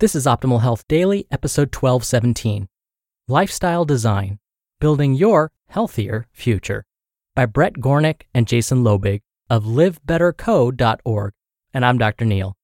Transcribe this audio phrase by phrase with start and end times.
[0.00, 2.68] This is Optimal Health Daily, episode 1217
[3.26, 4.38] Lifestyle Design
[4.78, 6.84] Building Your Healthier Future
[7.34, 11.32] by Brett Gornick and Jason Lobig of livebetterco.org.
[11.74, 12.24] And I'm Dr.
[12.24, 12.54] Neal.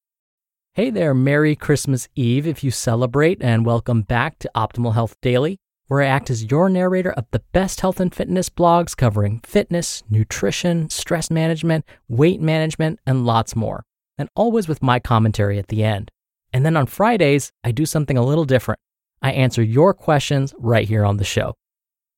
[0.74, 5.58] Hey there, Merry Christmas Eve if you celebrate, and welcome back to Optimal Health Daily,
[5.88, 10.04] where I act as your narrator of the best health and fitness blogs covering fitness,
[10.08, 13.82] nutrition, stress management, weight management, and lots more,
[14.16, 16.12] and always with my commentary at the end.
[16.54, 18.78] And then on Fridays, I do something a little different.
[19.20, 21.54] I answer your questions right here on the show.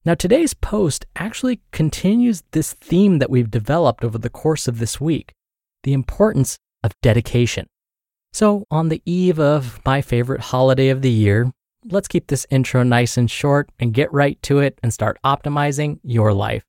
[0.05, 5.01] Now, today's post actually continues this theme that we've developed over the course of this
[5.01, 5.33] week
[5.85, 7.67] the importance of dedication.
[8.33, 11.51] So, on the eve of my favorite holiday of the year,
[11.85, 15.99] let's keep this intro nice and short and get right to it and start optimizing
[16.03, 16.63] your life.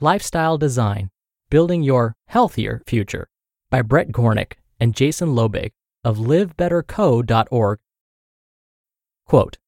[0.00, 1.11] Lifestyle design
[1.52, 3.28] Building Your Healthier Future
[3.68, 7.78] by Brett Gornick and Jason Lobig of livebetterco.org.
[9.26, 9.58] Quote,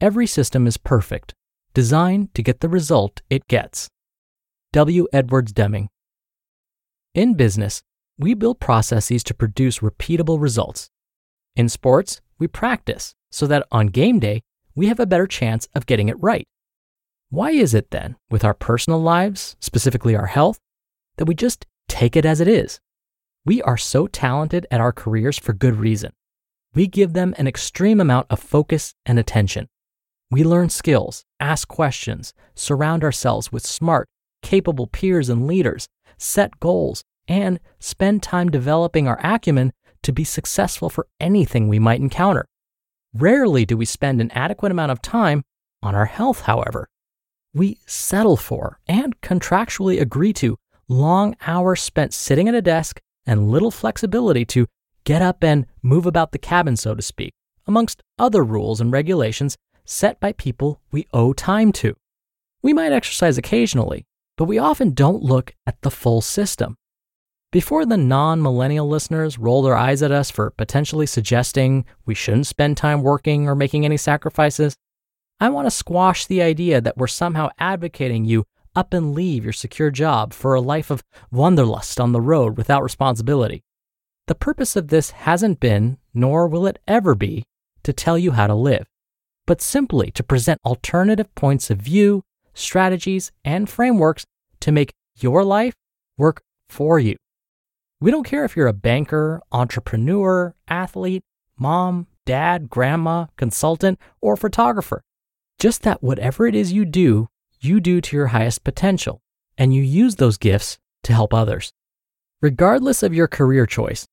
[0.00, 1.34] Every system is perfect,
[1.74, 3.90] designed to get the result it gets.
[4.72, 5.06] W.
[5.12, 5.90] Edwards Deming.
[7.12, 7.82] In business,
[8.16, 10.88] we build processes to produce repeatable results.
[11.54, 14.40] In sports, we practice so that on game day,
[14.74, 16.46] we have a better chance of getting it right.
[17.28, 20.58] Why is it then, with our personal lives, specifically our health,
[21.18, 22.80] that we just take it as it is.
[23.44, 26.12] We are so talented at our careers for good reason.
[26.74, 29.68] We give them an extreme amount of focus and attention.
[30.30, 34.08] We learn skills, ask questions, surround ourselves with smart,
[34.42, 40.90] capable peers and leaders, set goals, and spend time developing our acumen to be successful
[40.90, 42.44] for anything we might encounter.
[43.14, 45.42] Rarely do we spend an adequate amount of time
[45.82, 46.88] on our health, however.
[47.54, 50.56] We settle for and contractually agree to
[50.88, 54.66] long hours spent sitting at a desk and little flexibility to
[55.04, 57.32] get up and move about the cabin, so to speak,
[57.66, 61.94] amongst other rules and regulations set by people we owe time to.
[62.62, 64.06] We might exercise occasionally,
[64.36, 66.76] but we often don't look at the full system.
[67.50, 72.46] Before the non millennial listeners roll their eyes at us for potentially suggesting we shouldn't
[72.46, 74.76] spend time working or making any sacrifices,
[75.40, 78.44] I want to squash the idea that we're somehow advocating you
[78.78, 81.02] up and leave your secure job for a life of
[81.32, 83.64] wanderlust on the road without responsibility.
[84.28, 87.44] The purpose of this hasn't been, nor will it ever be,
[87.82, 88.86] to tell you how to live,
[89.46, 92.22] but simply to present alternative points of view,
[92.54, 94.24] strategies, and frameworks
[94.60, 95.74] to make your life
[96.16, 97.16] work for you.
[98.00, 101.22] We don't care if you're a banker, entrepreneur, athlete,
[101.58, 105.02] mom, dad, grandma, consultant, or photographer.
[105.58, 107.28] Just that whatever it is you do
[107.60, 109.20] you do to your highest potential,
[109.56, 111.72] and you use those gifts to help others.
[112.40, 114.06] Regardless of your career choice,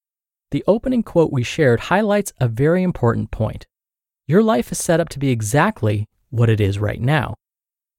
[0.51, 3.68] the opening quote we shared highlights a very important point.
[4.27, 7.36] Your life is set up to be exactly what it is right now.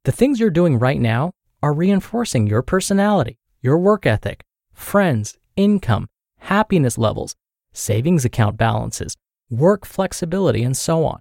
[0.05, 1.33] The things you're doing right now
[1.63, 6.09] are reinforcing your personality, your work ethic, friends, income,
[6.39, 7.35] happiness levels,
[7.73, 9.17] savings account balances,
[9.51, 11.21] work flexibility, and so on.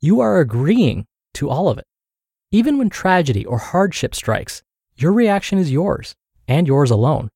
[0.00, 1.86] You are agreeing to all of it.
[2.52, 4.64] Even when tragedy or hardship strikes,
[4.96, 6.16] your reaction is yours
[6.48, 7.28] and yours alone.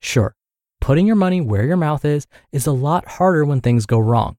[0.00, 0.36] Sure,
[0.80, 4.36] putting your money where your mouth is is a lot harder when things go wrong.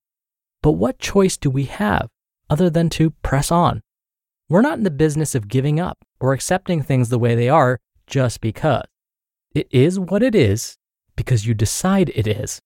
[0.63, 2.07] But what choice do we have
[2.49, 3.81] other than to press on?
[4.47, 7.81] We're not in the business of giving up or accepting things the way they are
[8.07, 8.85] just because.
[9.53, 10.77] It is what it is
[11.17, 12.61] because you decide it is.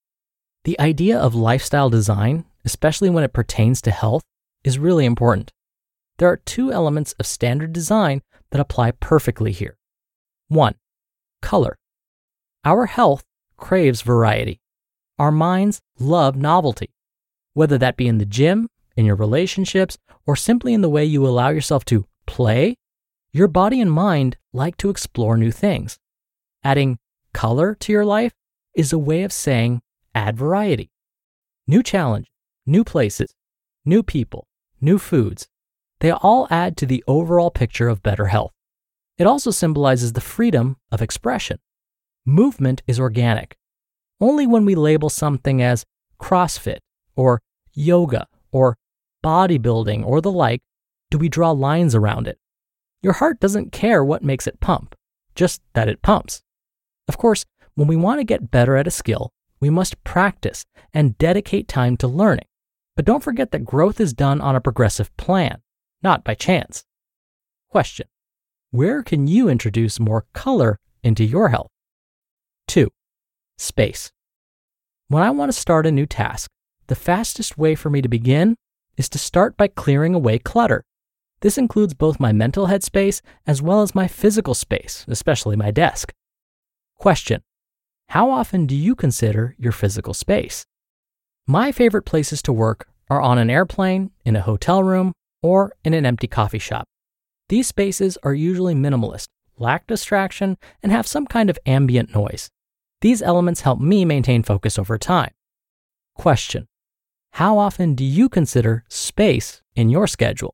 [0.65, 4.21] The idea of lifestyle design, especially when it pertains to health,
[4.63, 5.51] is really important.
[6.19, 8.21] There are two elements of standard design
[8.51, 9.77] that apply perfectly here.
[10.49, 10.75] One,
[11.41, 11.79] color.
[12.65, 13.23] Our health
[13.55, 14.59] craves variety.
[15.17, 16.89] Our minds love novelty.
[17.53, 18.67] Whether that be in the gym,
[18.97, 22.75] in your relationships, or simply in the way you allow yourself to play,
[23.31, 25.99] your body and mind like to explore new things.
[26.65, 26.99] Adding
[27.33, 28.33] color to your life
[28.75, 29.81] is a way of saying
[30.13, 30.91] add variety.
[31.65, 32.29] New challenge,
[32.65, 33.33] new places,
[33.85, 34.47] new people,
[34.81, 35.47] new foods.
[35.99, 38.53] They all add to the overall picture of better health.
[39.17, 41.59] It also symbolizes the freedom of expression.
[42.25, 43.57] Movement is organic.
[44.21, 45.85] Only when we label something as
[46.21, 46.79] CrossFit
[47.15, 47.41] or
[47.73, 48.77] yoga or
[49.23, 50.61] bodybuilding or the like
[51.09, 52.37] do we draw lines around it.
[53.01, 54.95] Your heart doesn't care what makes it pump,
[55.35, 56.43] just that it pumps.
[57.07, 61.17] Of course, when we want to get better at a skill, we must practice and
[61.17, 62.45] dedicate time to learning.
[62.95, 65.61] But don't forget that growth is done on a progressive plan,
[66.01, 66.83] not by chance.
[67.69, 68.07] Question
[68.71, 71.69] Where can you introduce more color into your health?
[72.67, 72.89] 2.
[73.57, 74.11] Space.
[75.07, 76.49] When I want to start a new task,
[76.87, 78.55] the fastest way for me to begin
[78.97, 80.83] is to start by clearing away clutter.
[81.41, 86.13] This includes both my mental headspace as well as my physical space, especially my desk.
[86.97, 87.41] Question
[88.09, 90.65] How often do you consider your physical space?
[91.47, 95.93] My favorite places to work are on an airplane, in a hotel room, or in
[95.93, 96.87] an empty coffee shop.
[97.49, 99.27] These spaces are usually minimalist,
[99.57, 102.49] lack distraction, and have some kind of ambient noise.
[103.01, 105.31] These elements help me maintain focus over time.
[106.15, 106.67] Question
[107.33, 110.53] How often do you consider space in your schedule?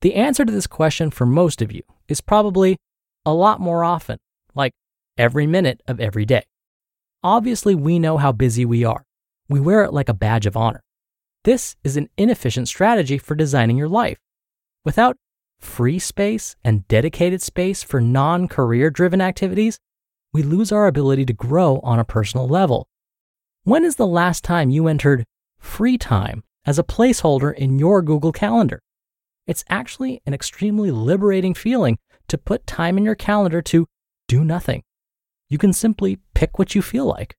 [0.00, 2.76] The answer to this question for most of you is probably
[3.26, 4.18] a lot more often,
[4.54, 4.72] like
[5.16, 6.44] every minute of every day.
[7.24, 9.04] Obviously, we know how busy we are.
[9.48, 10.82] We wear it like a badge of honor.
[11.48, 14.18] This is an inefficient strategy for designing your life.
[14.84, 15.16] Without
[15.58, 19.78] free space and dedicated space for non career driven activities,
[20.30, 22.86] we lose our ability to grow on a personal level.
[23.64, 25.24] When is the last time you entered
[25.58, 28.82] free time as a placeholder in your Google Calendar?
[29.46, 31.96] It's actually an extremely liberating feeling
[32.28, 33.86] to put time in your calendar to
[34.28, 34.82] do nothing.
[35.48, 37.36] You can simply pick what you feel like.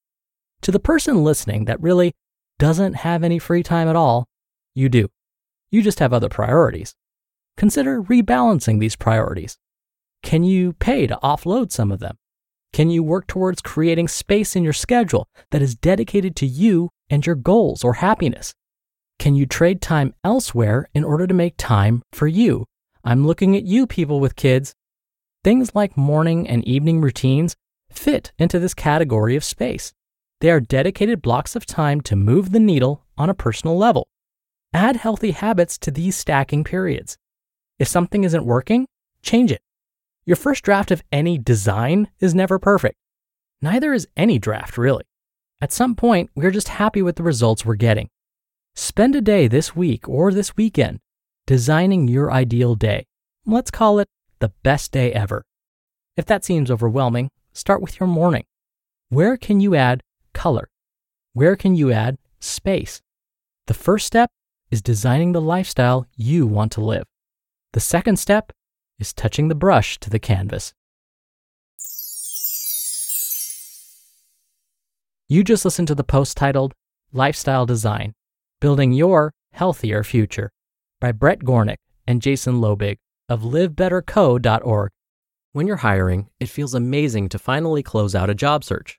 [0.64, 2.16] To the person listening that really
[2.60, 4.28] doesn't have any free time at all,
[4.76, 5.10] you do.
[5.72, 6.96] You just have other priorities.
[7.58, 9.58] Consider rebalancing these priorities.
[10.22, 12.18] Can you pay to offload some of them?
[12.72, 17.26] Can you work towards creating space in your schedule that is dedicated to you and
[17.26, 18.54] your goals or happiness?
[19.18, 22.66] Can you trade time elsewhere in order to make time for you?
[23.04, 24.76] I'm looking at you, people with kids.
[25.44, 27.56] Things like morning and evening routines
[27.92, 29.94] fit into this category of space.
[30.42, 34.08] They are dedicated blocks of time to move the needle on a personal level.
[34.74, 37.18] Add healthy habits to these stacking periods.
[37.78, 38.88] If something isn't working,
[39.22, 39.62] change it.
[40.26, 42.96] Your first draft of any design is never perfect.
[43.62, 45.04] Neither is any draft, really.
[45.62, 48.10] At some point, we're just happy with the results we're getting.
[48.76, 51.00] Spend a day this week or this weekend
[51.48, 53.08] designing your ideal day.
[53.46, 54.08] Let's call it
[54.40, 55.44] the best day ever.
[56.16, 58.46] If that seems overwhelming, start with your morning.
[59.10, 60.02] Where can you add
[60.34, 60.70] color?
[61.34, 63.02] Where can you add space?
[63.68, 64.30] The first step
[64.72, 67.06] is designing the lifestyle you want to live.
[67.74, 68.52] The second step
[68.98, 70.74] is touching the brush to the canvas.
[75.28, 76.74] You just listened to the post titled
[77.12, 78.14] Lifestyle Design
[78.60, 80.52] Building Your Healthier Future
[81.00, 82.98] by Brett Gornick and Jason Lobig
[83.30, 84.90] of livebetterco.org.
[85.52, 88.99] When you're hiring, it feels amazing to finally close out a job search.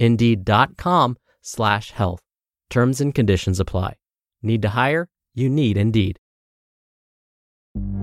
[0.00, 2.20] Indeed.com slash health.
[2.68, 3.94] Terms and conditions apply.
[4.42, 5.08] Need to hire?
[5.34, 6.18] You need Indeed.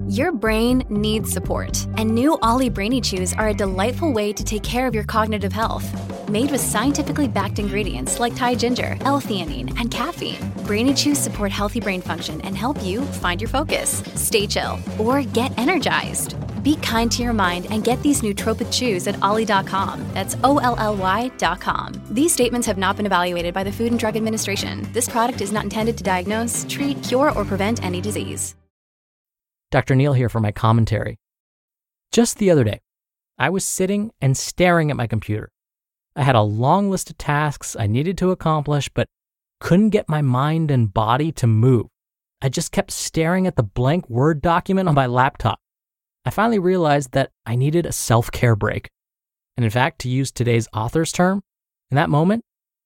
[0.07, 4.63] Your brain needs support, and new Ollie Brainy Chews are a delightful way to take
[4.63, 5.85] care of your cognitive health.
[6.29, 11.81] Made with scientifically backed ingredients like Thai ginger, L-theanine, and caffeine, Brainy Chews support healthy
[11.81, 16.35] brain function and help you find your focus, stay chill, or get energized.
[16.67, 20.05] Be kind to your mind and get these nootropic chews at ollie.com.
[20.13, 21.93] That's O L L Y.com.
[22.11, 24.85] These statements have not been evaluated by the Food and Drug Administration.
[24.91, 28.53] This product is not intended to diagnose, treat, cure, or prevent any disease.
[29.71, 29.95] Dr.
[29.95, 31.17] Neal here for my commentary.
[32.11, 32.81] Just the other day,
[33.37, 35.49] I was sitting and staring at my computer.
[36.17, 39.07] I had a long list of tasks I needed to accomplish, but
[39.61, 41.85] couldn't get my mind and body to move.
[42.41, 45.61] I just kept staring at the blank Word document on my laptop.
[46.27, 48.89] I finally realized that I needed a self care break.
[49.55, 51.41] And in fact, to use today's author's term,
[51.89, 52.43] in that moment,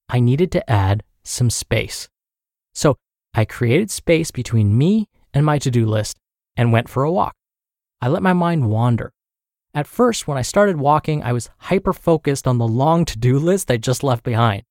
[0.08, 2.08] I needed to add some space.
[2.72, 2.98] So
[3.34, 6.18] I created space between me and my to do list
[6.56, 7.34] and went for a walk.
[8.00, 9.12] I let my mind wander.
[9.74, 13.38] At first, when I started walking, I was hyper focused on the long to do
[13.40, 14.62] list I just left behind.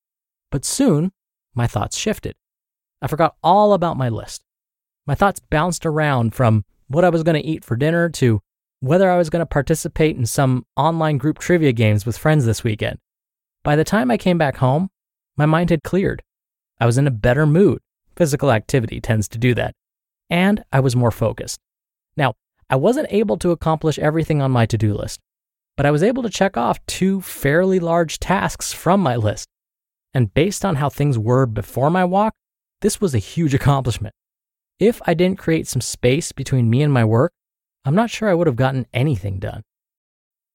[0.50, 1.12] But soon,
[1.54, 2.36] my thoughts shifted.
[3.02, 4.46] I forgot all about my list.
[5.06, 8.42] My thoughts bounced around from what I was going to eat for dinner to
[8.82, 12.64] whether I was going to participate in some online group trivia games with friends this
[12.64, 12.98] weekend.
[13.64, 14.90] By the time I came back home,
[15.38, 16.24] my mind had cleared.
[16.80, 17.80] I was in a better mood.
[18.16, 19.74] Physical activity tends to do that.
[20.32, 21.60] And I was more focused.
[22.18, 22.34] Now,
[22.72, 25.20] I wasn't able to accomplish everything on my to do list,
[25.78, 29.48] but I was able to check off two fairly large tasks from my list.
[30.14, 32.34] And based on how things were before my walk,
[32.82, 34.16] this was a huge accomplishment.
[34.80, 37.32] If I didn't create some space between me and my work,
[37.84, 39.64] I'm not sure I would have gotten anything done.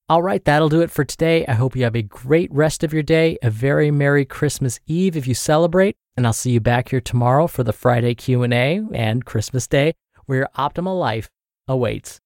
[0.09, 1.45] All right, that'll do it for today.
[1.47, 5.17] I hope you have a great rest of your day, a very merry Christmas Eve
[5.17, 9.25] if you celebrate, and I'll see you back here tomorrow for the Friday Q&A and
[9.25, 9.95] Christmas Day
[10.27, 11.31] where your optimal life
[11.67, 12.21] awaits.